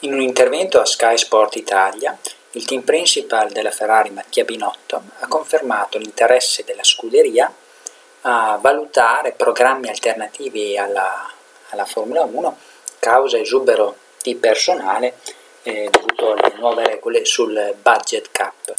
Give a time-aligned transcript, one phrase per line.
[0.00, 2.14] In un intervento a Sky Sport Italia,
[2.50, 7.50] il team principal della Ferrari, Mattia Binotto, ha confermato l'interesse della scuderia
[8.20, 11.32] a valutare programmi alternativi alla,
[11.70, 12.58] alla Formula 1
[12.98, 15.14] causa esubero di personale
[15.62, 18.74] eh, dovuto alle nuove regole sul budget cap.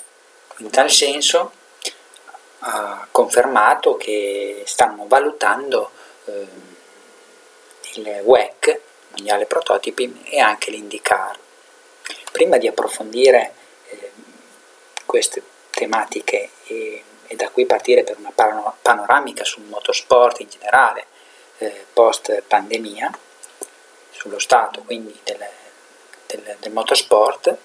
[0.57, 1.51] In tal senso
[2.59, 5.89] ha confermato che stanno valutando
[6.25, 6.47] eh,
[7.95, 8.81] il WEC,
[9.17, 11.37] Mondiale Prototipi, e anche l'IndyCar.
[12.31, 13.53] Prima di approfondire
[13.89, 14.11] eh,
[15.05, 18.31] queste tematiche e, e, da qui partire per una
[18.79, 21.05] panoramica sul motorsport in generale
[21.57, 23.09] eh, post pandemia,
[24.11, 25.43] sullo stato quindi del,
[26.27, 27.57] del, del motorsport,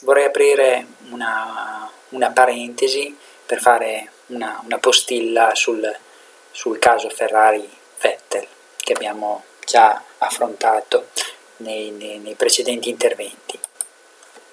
[0.00, 5.94] vorrei aprire una, una, parentesi per fare una, una postilla sul,
[6.50, 8.46] sul caso Ferrari-Vettel
[8.78, 11.08] che abbiamo già affrontato
[11.56, 13.58] nei, nei, nei precedenti interventi.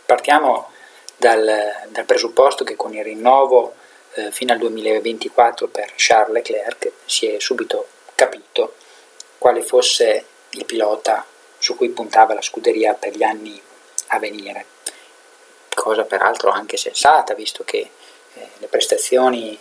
[0.06, 0.72] Partiamo
[1.16, 3.76] dal, dal, presupposto che con il rinnovo
[4.16, 8.76] eh, fino al 2024 per Charles Leclerc si è subito capito
[9.38, 11.26] quale fosse il pilota
[11.58, 13.62] su cui puntava la scuderia per gli anni
[14.08, 14.66] a venire,
[15.74, 17.90] cosa peraltro anche sensata, visto che
[18.34, 19.58] eh, le prestazioni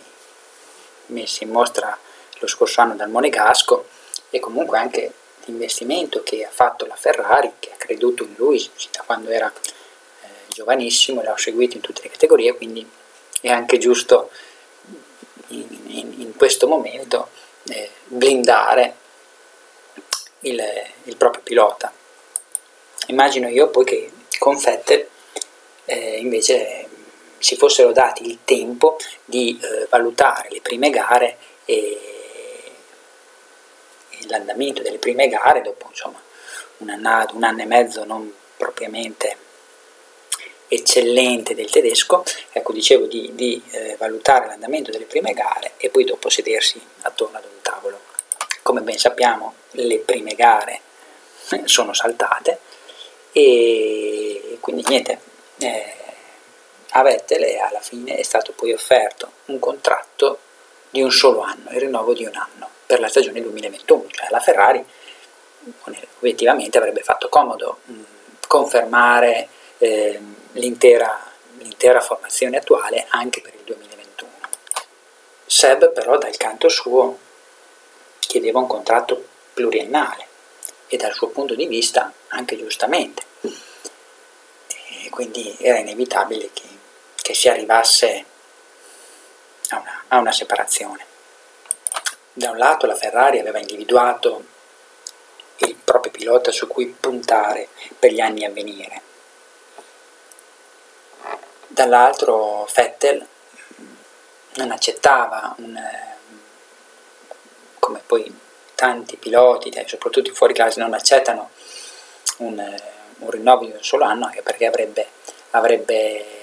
[1.07, 1.97] messe in mostra
[2.39, 3.87] lo scorso anno dal Monegasco
[4.29, 5.13] e comunque anche
[5.45, 10.27] l'investimento che ha fatto la Ferrari, che ha creduto in lui da quando era eh,
[10.47, 12.87] giovanissimo, l'ha seguito in tutte le categorie, quindi
[13.41, 14.29] è anche giusto
[15.47, 17.29] in, in, in questo momento
[17.69, 18.95] eh, blindare
[20.41, 20.61] il,
[21.03, 21.91] il, proprio pilota.
[23.07, 25.07] Immagino io poi che con Vettel
[25.85, 26.87] eh, invece
[27.37, 32.12] si fossero dati il tempo di eh, valutare le prime gare e, e,
[34.27, 36.21] l'andamento delle prime gare dopo insomma,
[36.77, 39.37] un, anno, un anno e mezzo non propriamente
[40.67, 46.03] eccellente del tedesco, ecco dicevo di, di eh, valutare l'andamento delle prime gare e poi
[46.03, 47.99] dopo sedersi attorno ad un tavolo.
[48.63, 50.81] Come ben sappiamo le prime gare
[51.65, 52.59] sono saltate
[53.31, 55.19] e quindi niente,
[55.57, 55.95] eh,
[56.91, 60.39] a Vettel alla fine è stato poi offerto un contratto
[60.93, 64.39] di un solo anno, il rinnovo di un anno per la stagione 2021, cioè la
[64.39, 64.85] Ferrari
[66.19, 68.03] obiettivamente avrebbe fatto comodo mm,
[68.47, 69.47] confermare
[69.79, 70.21] eh,
[70.51, 71.19] l'intera,
[71.57, 74.29] l'intera formazione attuale anche per il 2021.
[75.47, 77.17] Seb però dal canto suo
[78.19, 80.27] chiedeva un contratto pluriennale
[80.85, 83.23] e dal suo punto di vista anche giustamente.
[83.41, 86.73] E quindi era inevitabile che
[87.23, 88.25] che si arrivasse
[89.73, 91.05] a una, a una separazione.
[92.33, 94.45] Da un lato la Ferrari aveva individuato
[95.57, 99.01] il proprio pilota su cui puntare per gli anni a venire.
[101.67, 103.25] Dall'altro Vettel
[104.55, 105.79] non accettava un,
[107.79, 108.39] come poi
[108.75, 111.49] tanti piloti, soprattutto i fuori classe, non accettano
[112.37, 112.81] un,
[113.19, 115.07] un rinnovo di un solo anno anche perché avrebbe,
[115.51, 116.42] avrebbe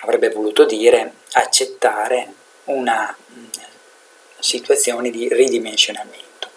[0.00, 2.32] avrebbe voluto dire accettare
[2.64, 3.44] una mm,
[4.38, 6.48] situazione di ridimensionamento.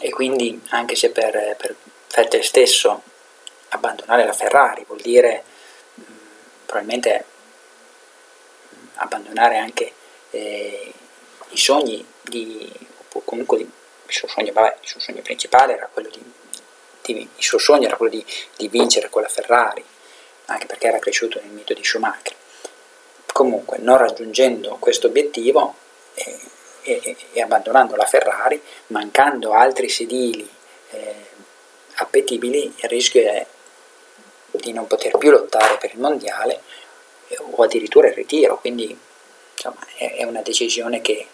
[0.00, 1.74] E quindi anche se per, per
[2.14, 3.02] Vettel stesso
[3.68, 5.44] abbandonare la Ferrari vuol dire
[6.00, 6.04] mm,
[6.66, 7.24] probabilmente
[8.74, 9.92] mm, abbandonare anche
[10.30, 10.92] eh,
[11.50, 12.70] i sogni di,
[13.24, 16.22] comunque di, il, suo sogno, vabbè, il suo sogno principale era quello di,
[17.02, 18.24] di il suo sogno era quello di,
[18.56, 19.84] di vincere con la Ferrari,
[20.46, 22.38] anche perché era cresciuto nel mito di Schumacher
[23.40, 25.74] comunque non raggiungendo questo obiettivo
[26.12, 26.38] e,
[26.82, 30.46] e, e, abbandonando la Ferrari, mancando altri sedili
[30.90, 31.14] eh,
[31.94, 33.46] appetibili, il rischio è
[34.50, 36.60] di non poter più lottare per il mondiale
[37.28, 38.94] eh, o addirittura il ritiro, quindi
[39.54, 41.26] insomma, è, è, una decisione che,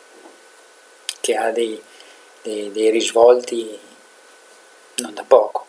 [1.19, 1.83] che ha dei,
[2.43, 3.77] dei, dei risvolti
[4.99, 5.67] non da poco,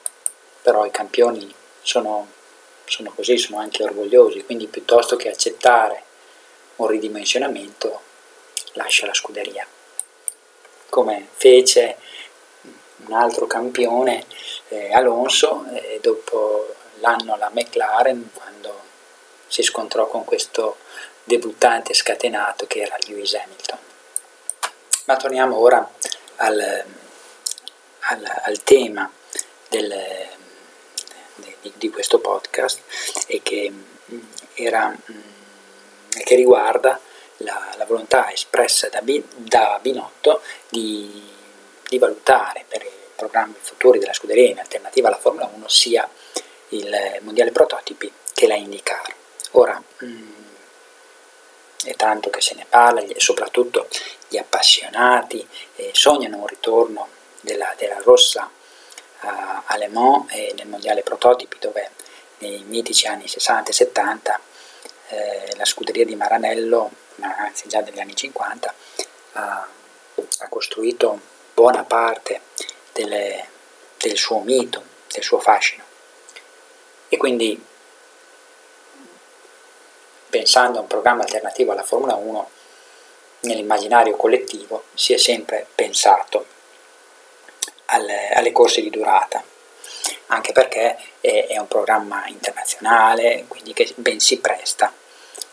[0.61, 2.27] però i campioni sono,
[2.85, 6.03] sono così, sono anche orgogliosi, quindi piuttosto che accettare
[6.77, 8.01] un ridimensionamento,
[8.73, 9.65] lascia la scuderia.
[10.89, 11.97] Come fece
[13.05, 14.25] un altro campione,
[14.69, 18.85] eh, Alonso, eh, dopo l'anno alla McLaren, quando
[19.47, 20.77] si scontrò con questo
[21.23, 23.77] debuttante scatenato che era Lewis Hamilton.
[25.05, 25.89] Ma torniamo ora
[26.37, 26.85] al,
[27.99, 29.09] al, al tema
[29.69, 29.93] del,
[31.35, 32.81] di, di, questo podcast
[33.27, 33.71] e che
[34.53, 35.36] era mm,
[36.23, 36.99] che riguarda
[37.37, 39.01] la, la volontà espressa da,
[39.35, 41.23] da Binotto di,
[41.87, 46.09] di, valutare per i programmi futuri della scuderia in alternativa alla Formula 1 sia
[46.69, 49.13] il mondiale prototipi che la IndyCar.
[49.51, 50.31] Ora, mh, mm,
[51.85, 53.87] è tanto che se ne parla, e soprattutto
[54.27, 57.07] gli appassionati eh, sognano un ritorno
[57.41, 58.49] della, della rossa
[59.19, 61.91] a, a Le Mans e nel mondiale prototipi dove
[62.39, 64.39] nei mitici anni 60 e 70
[65.09, 68.73] eh, la scuderia di Maranello, anzi già negli anni 50,
[69.33, 69.67] ha,
[70.39, 71.19] ha costruito
[71.53, 72.41] buona parte
[72.91, 73.47] delle,
[73.97, 75.83] del suo mito, del suo fascino.
[77.09, 77.63] E quindi
[80.29, 82.49] pensando a un programma alternativo alla Formula 1,
[83.41, 86.45] nell'immaginario collettivo si è sempre pensato
[87.85, 89.43] alle, alle corse di durata,
[90.27, 94.91] anche perché è, è, un programma internazionale, quindi che ben si presta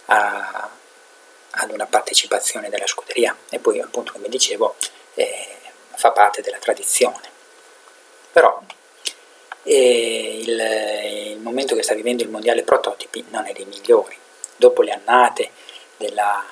[0.06, 0.70] a,
[1.50, 4.76] ad una partecipazione della scuderia e poi appunto come dicevo
[5.14, 5.56] eh,
[5.94, 7.32] fa parte della tradizione.
[8.32, 8.60] Però
[9.62, 14.16] eh, il, il momento che sta vivendo il mondiale prototipi non è dei migliori
[14.56, 15.50] dopo le annate
[15.96, 16.44] della,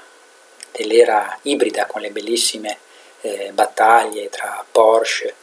[0.71, 2.79] dell'era ibrida con le bellissime
[3.21, 5.35] eh, battaglie tra Porsche,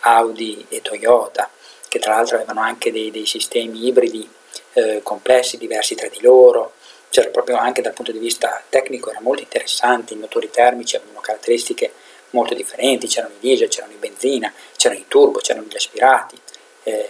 [0.00, 1.50] Audi e Toyota,
[1.88, 4.28] che tra l'altro avevano anche dei, dei sistemi ibridi
[4.74, 6.74] eh, complessi, diversi tra di loro,
[7.10, 11.20] c'era proprio anche dal punto di vista tecnico era molto interessante, i motori termici avevano
[11.20, 11.92] caratteristiche
[12.30, 16.38] molto differenti, c'erano i diesel, c'erano i benzina, c'erano i turbo, c'erano gli aspirati,
[16.82, 17.08] eh,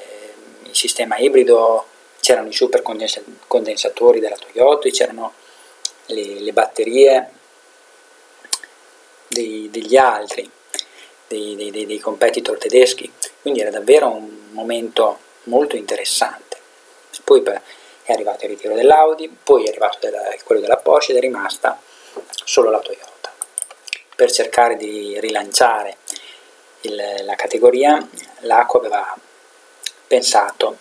[0.63, 1.87] il sistema ibrido
[2.21, 5.33] c'erano i super condensatori della Toyota, c'erano
[6.07, 7.31] le, le batterie
[9.29, 10.51] dei, degli altri,
[11.27, 13.11] dei, dei, dei, competitor tedeschi,
[13.43, 16.57] quindi era davvero un momento molto interessante.
[17.25, 17.43] Poi
[18.03, 21.81] è arrivato il ritiro dell'Audi, poi è arrivato della, quello della Porsche ed è rimasta
[22.45, 23.33] solo la Toyota.
[24.15, 25.99] Per cercare di rilanciare
[26.83, 28.07] il, la categoria,
[28.41, 29.17] l'Acqua aveva
[30.07, 30.79] pensato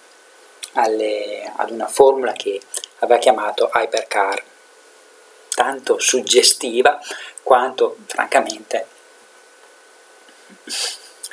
[0.74, 2.62] alle, ad una formula che
[3.00, 4.44] aveva chiamato Hypercar,
[5.54, 7.00] tanto suggestiva
[7.44, 8.88] quanto francamente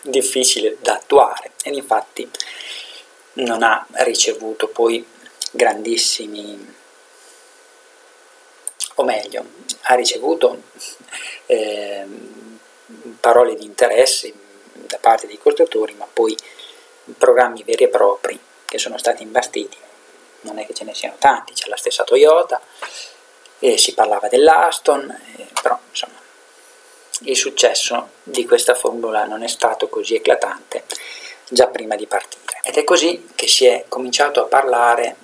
[0.04, 1.52] difficile da attuare.
[1.62, 2.28] Ed infatti
[3.34, 5.04] non ha ricevuto poi
[5.50, 6.74] grandissimi
[8.96, 9.44] o meglio
[9.82, 10.62] ha ricevuto
[11.46, 12.04] eh,
[13.18, 14.32] parole di interesse
[14.72, 16.36] da parte dei costruttori ma poi
[17.18, 19.76] programmi veri e propri che sono stati imbastiti,
[20.42, 22.60] non è che ce ne siano tanti, c'è la stessa Toyota,
[23.60, 25.33] e si parlava dell'Aston, eh,
[27.25, 30.85] il successo di questa formula non è stato così eclatante
[31.49, 32.61] già prima di partire.
[32.62, 35.17] Ed è così che si è cominciato a parlare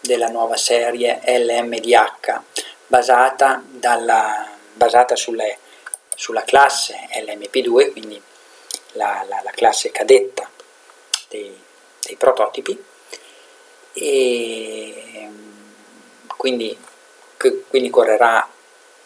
[0.00, 2.40] della nuova serie LMDH
[2.86, 5.58] basata, dalla, basata sulle,
[6.14, 8.20] sulla classe LMP2, quindi
[8.92, 10.50] la, la, la classe cadetta
[11.28, 11.56] dei,
[12.04, 12.90] dei prototipi
[13.94, 15.28] e
[16.36, 16.76] quindi,
[17.68, 18.48] quindi correrà,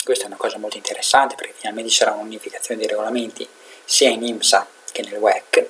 [0.07, 3.47] questa è una cosa molto interessante perché finalmente ci sarà un'unificazione dei regolamenti
[3.85, 5.69] sia in IMSA che nel WEC,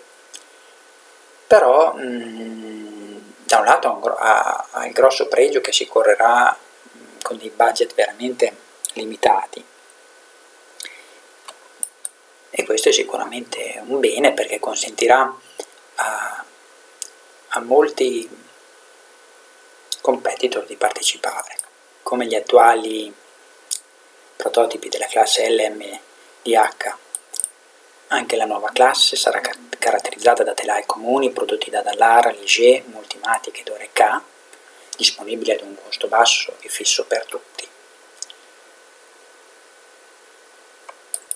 [1.46, 3.88] però mh, da un lato
[4.18, 8.54] ha, ha, il grosso pregio che si correrà mh, con dei budget veramente
[8.92, 9.64] limitati.
[12.50, 15.34] E questo è sicuramente un bene perché consentirà
[15.94, 16.44] a,
[17.48, 18.28] a molti
[20.02, 21.56] competitor di partecipare,
[22.02, 23.24] come gli attuali
[24.36, 26.96] prototipi della classe LMDH.
[28.08, 29.40] Anche la nuova classe sarà
[29.78, 34.22] caratterizzata da telai comuni prodotti da Dallara, Ligier, Multimatic ed Oreca,
[34.96, 37.68] disponibili ad un costo basso e fisso per tutti.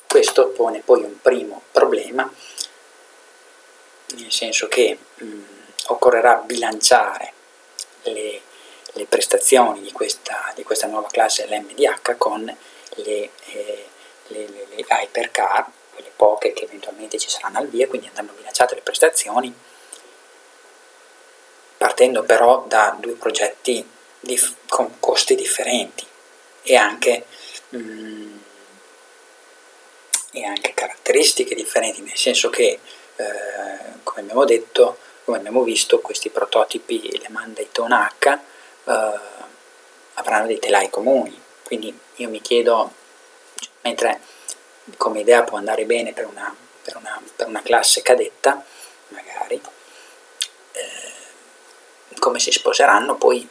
[0.07, 2.29] Questo pone poi un primo problema,
[4.17, 5.45] nel senso che mh, mm,
[5.87, 7.33] occorrerà bilanciare
[8.03, 8.41] le,
[8.93, 12.57] le prestazioni di questa, di questa, nuova classe LMDH con
[12.97, 13.89] le, eh,
[14.29, 18.75] le, le, le hypercar, quelle poche che eventualmente ci saranno al via, quindi andranno bilanciate
[18.75, 19.55] le prestazioni,
[21.77, 23.87] partendo però da due progetti
[24.21, 26.07] dif- con costi differenti
[26.63, 27.25] e anche,
[27.75, 28.39] mm,
[30.33, 32.79] e anche caratteristiche differenti, nel senso che,
[33.17, 38.39] eh, come abbiamo detto, come abbiamo visto, questi prototipi Le Mans Daytona H
[38.85, 39.19] eh,
[40.15, 42.93] avranno dei telai comuni, quindi io mi chiedo,
[43.83, 44.21] mentre
[44.97, 48.61] come idea può andare bene per una, per una, per una classe cadetta,
[49.07, 49.63] magari,
[50.73, 51.13] eh,
[52.19, 53.49] come si sposeranno poi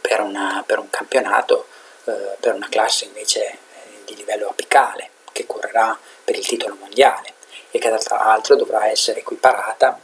[0.00, 1.66] per, una, per un campionato,
[2.04, 3.58] eh, per una classe invece eh,
[4.04, 7.34] di livello apicale, che correrà per il titolo mondiale
[7.72, 9.98] e che tra l'altro dovrà essere equiparata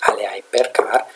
[0.00, 1.06] alle hypercar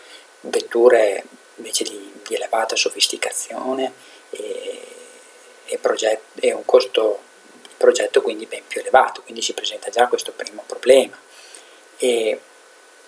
[0.41, 1.25] vetture
[1.57, 3.93] invece di, di elevata sofisticazione
[4.31, 4.74] e,
[5.75, 7.21] e, proget- e un costo
[7.77, 11.19] progetto quindi ben più elevato, quindi si presenta già questo primo problema.
[11.99, 12.41] E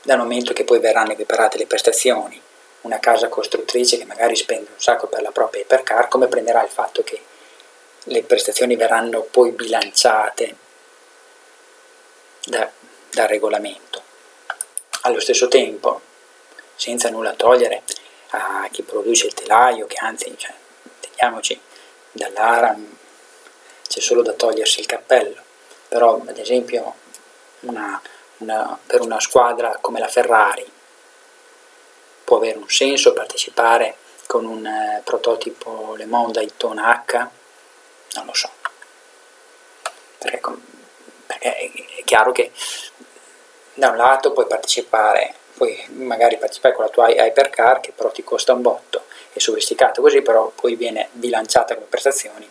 [0.03, 2.41] dal momento che poi verranno equiparate le prestazioni,
[2.83, 6.71] una casa costruttrice che magari spende un sacco per la propria hypercar, come prenderà il
[6.71, 7.21] fatto che
[8.05, 10.57] le prestazioni verranno poi bilanciate
[12.45, 12.71] da,
[13.11, 14.03] dal regolamento?
[15.03, 16.01] Allo stesso tempo,
[16.75, 17.83] senza nulla togliere
[18.31, 20.53] a chi produce il telaio, che anzi, cioè,
[21.01, 21.59] teniamoci,
[22.17, 22.77] dall'ARA
[23.89, 25.41] c'è solo da togliersi il cappello,
[25.89, 26.95] però ad esempio
[27.61, 28.01] una,
[28.39, 30.71] una, per una squadra come la Ferrari
[32.25, 33.97] può avere un senso partecipare
[34.27, 37.29] con un eh, prototipo Le Mans Daytona H?
[38.15, 38.51] Non lo so.
[40.19, 40.41] Perché,
[41.27, 41.55] perché
[41.99, 42.51] è chiaro che
[43.75, 48.23] da un lato puoi partecipare, puoi magari partecipare con la tua hypercar che però ti
[48.23, 52.49] costa un botto, è sofisticato così, però poi viene bilanciata come prestazioni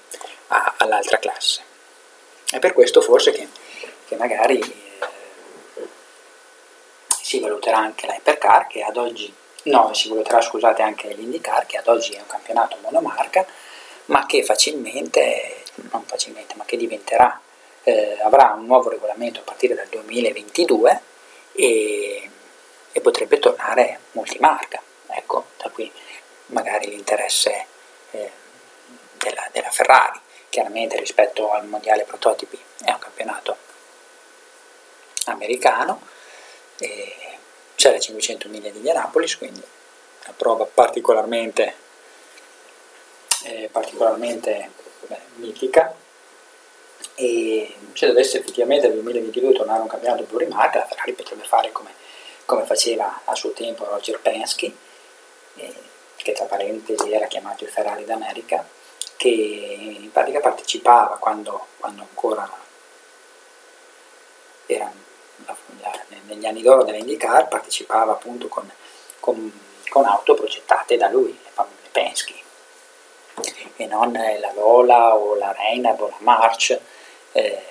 [0.48, 1.62] a, all'altra classe.
[2.50, 3.48] È per questo forse che,
[4.08, 5.88] che magari eh,
[7.22, 9.34] si valuterà anche la hypercar che ad oggi,
[9.64, 13.46] no, si valuterà scusate anche l'IndyCar che ad oggi è un campionato monomarca,
[14.06, 17.40] ma che facilmente, non facilmente, ma che diventerà,
[17.84, 21.02] eh, avrà un nuovo regolamento a partire dal 2022
[21.54, 22.15] e,
[22.96, 24.82] e potrebbe tornare multimarca.
[25.08, 25.92] Ecco, da qui
[26.48, 27.66] magari l'interesse
[28.12, 28.32] eh,
[29.18, 30.18] della, della, Ferrari.
[30.48, 33.58] Chiaramente rispetto al mondiale prototipi è un campionato
[35.26, 36.00] americano,
[37.76, 39.62] c'è la 500 miglia di Indianapolis, quindi
[40.24, 41.76] una prova particolarmente,
[43.44, 44.72] eh, particolarmente
[45.02, 45.94] beh, mitica
[47.16, 51.92] e se dovesse effettivamente nel 2022 tornare un campionato plurimarca, la Ferrari potrebbe fare come,
[52.46, 54.74] come faceva a suo tempo Roger Penske,
[55.56, 55.76] eh,
[56.16, 58.66] che tra parentesi era chiamato il Ferrari d'America,
[59.18, 62.50] che in pratica partecipava quando, quando ancora
[64.68, 64.92] era
[66.26, 68.70] negli anni d'oro dell'IndyCar, partecipava appunto con,
[69.20, 69.52] con,
[69.90, 72.34] con auto progettate da lui, le famose Penske,
[73.76, 76.80] e non la Lola o la Reynard o la March
[77.32, 77.64] eh,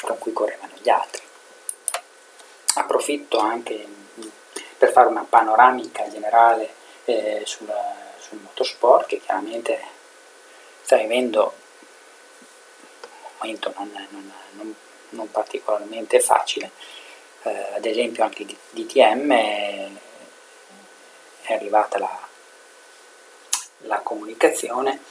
[0.00, 1.27] con cui correvano gli altri.
[2.78, 3.86] Approfitto anche
[4.78, 6.72] per fare una panoramica generale
[7.04, 7.68] eh, sul,
[8.18, 9.80] sul, motorsport che chiaramente
[10.82, 11.52] sta vivendo
[13.10, 14.74] un momento non, non, non,
[15.10, 16.70] non particolarmente facile,
[17.42, 19.88] eh, ad esempio anche di DTM è,
[21.48, 22.28] arrivata la,
[23.78, 25.02] la comunicazione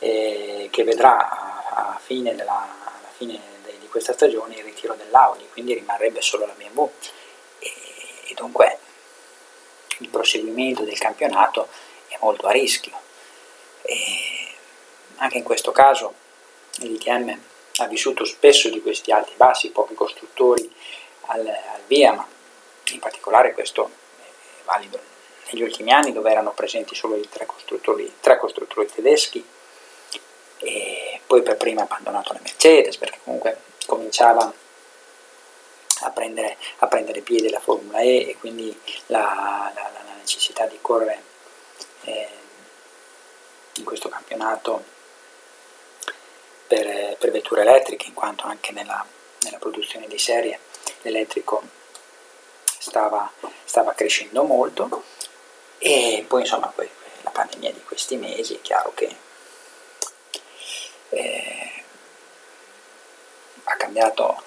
[0.00, 2.66] eh, che vedrà a, a fine della
[3.16, 3.55] fine
[3.86, 6.90] di questa stagione il ritiro dell'Audi, quindi rimarrebbe solo la BMW
[7.60, 7.72] e,
[8.26, 8.78] e dunque
[9.98, 11.68] il proseguimento del campionato
[12.08, 12.92] è molto a rischio.
[13.82, 13.96] E
[15.16, 16.14] anche in questo caso
[16.78, 17.40] l'ITM
[17.78, 20.70] ha vissuto spesso di questi alti e bassi, pochi costruttori
[21.26, 22.26] al, al via, ma
[22.90, 25.00] in particolare questo è valido
[25.50, 29.44] negli ultimi anni dove erano presenti solo i tre costruttori, tre costruttori tedeschi
[30.58, 34.52] e poi per prima ha abbandonato la Mercedes perché comunque cominciava
[36.00, 40.78] a prendere, a prendere piede la Formula E e quindi la, la, la necessità di
[40.80, 41.22] correre
[42.02, 42.28] eh,
[43.74, 44.84] in questo campionato
[46.66, 49.04] per, per, vetture elettriche in quanto anche nella,
[49.40, 50.58] nella produzione di serie
[51.02, 51.62] l'elettrico
[52.64, 53.30] stava,
[53.64, 55.04] stava crescendo molto.
[55.78, 56.72] E poi insomma
[57.22, 59.14] la pandemia di questi mesi è chiaro che
[61.10, 61.65] eh,
[63.76, 64.42] cambiato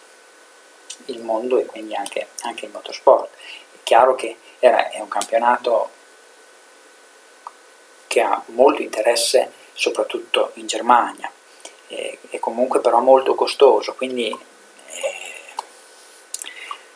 [1.05, 3.29] il mondo e quindi anche, anche il motorsport.
[3.73, 5.89] È chiaro che era, è un campionato
[8.07, 11.31] che ha molto interesse soprattutto in Germania,
[11.87, 15.33] eh, è comunque però molto costoso, quindi eh,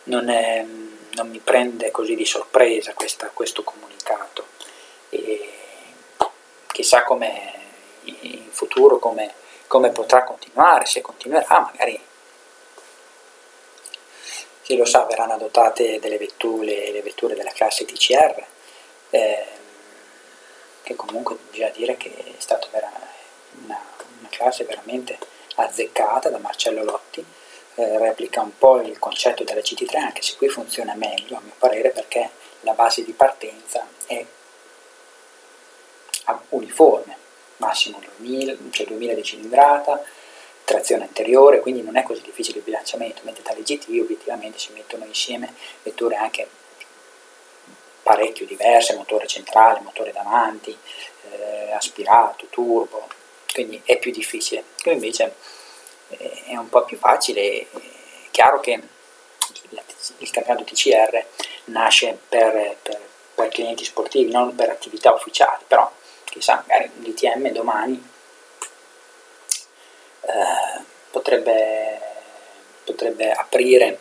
[0.04, 0.66] non, è,
[1.12, 4.48] non, mi prende così di sorpresa questa, questo comunicato.
[5.10, 5.52] E
[6.68, 7.62] chissà come
[8.04, 9.42] in futuro come
[9.74, 12.00] come potrà continuare, se continuerà magari
[14.64, 18.46] chi lo sa verranno adottate delle vetture, le vetture della classe TCR
[19.10, 19.46] eh,
[20.82, 22.92] che comunque bisogna dire che è stata una,
[23.66, 23.82] una,
[24.30, 25.18] classe veramente
[25.56, 27.24] azzeccata da Marcello Lotti
[27.76, 31.54] eh, replica un po' il concetto della GT3 anche se qui funziona meglio a mio
[31.58, 34.26] parere perché la base di partenza è
[36.50, 37.18] uniforme
[37.58, 40.04] massimo 2000, cioè 2000 di cilindrata,
[40.64, 45.06] trazione anteriore, quindi non è così difficile il bilanciamento, mentre tale GT obiettivamente si mettono
[45.06, 45.54] insieme
[45.84, 46.48] vetture anche
[48.02, 50.78] parecchio diverse, motore centrale, motore davanti,
[51.32, 53.08] eh, aspirato, turbo,
[53.52, 54.64] quindi è più difficile.
[54.82, 55.36] Qui invece
[56.10, 57.68] eh, è un po' più facile, è
[58.32, 58.82] chiaro che
[60.18, 61.26] il campionato TCR
[61.66, 63.00] nasce per, per,
[63.34, 65.90] per clienti sportivi, non per attività ufficiali, però
[66.26, 68.12] chissà, magari un DTM domani
[70.26, 72.00] eh, potrebbe,
[72.84, 74.00] potrebbe aprire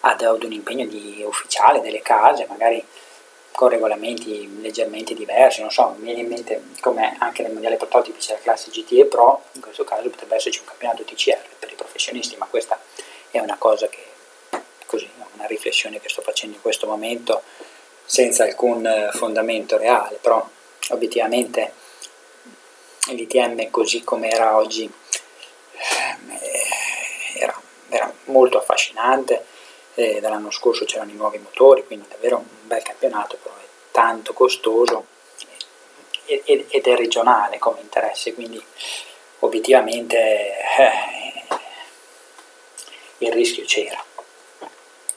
[0.00, 0.86] ad, ad un impegno
[1.26, 2.84] ufficiale delle case, magari
[3.52, 8.18] con regolamenti leggermente diversi, non so, mi viene in mente come anche nel mondiale prototipi
[8.18, 11.76] c'è la classe GTE Pro, in questo caso potrebbe esserci un campionato TCR per i
[11.76, 12.78] professionisti, ma questa
[13.30, 14.02] è una cosa che,
[14.86, 17.42] così, una riflessione che sto facendo in questo momento
[18.04, 20.46] senza alcun fondamento reale, però
[20.90, 21.72] obiettivamente
[23.06, 29.44] l'ITM così come era oggi eh, era, era molto affascinante,
[29.94, 34.32] eh, dall'anno scorso c'erano i nuovi motori, quindi davvero un bel campionato, però è tanto
[34.32, 35.06] costoso
[36.26, 38.62] ed è regionale come interesse, quindi
[39.40, 41.44] obiettivamente eh,
[43.18, 44.02] il rischio c'era.